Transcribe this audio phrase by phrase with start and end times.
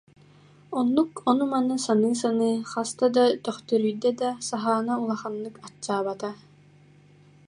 [0.77, 6.29] Оннук ону-маны саныы-саныы хаста да төхтөрүйдэ да, саһаана улаханнык аччаабата